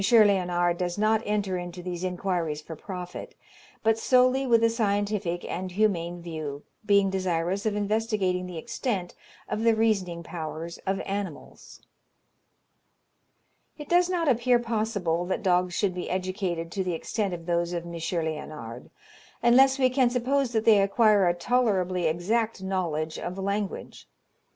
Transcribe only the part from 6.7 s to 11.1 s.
being desirous of investigating the extent of the reasoning powers of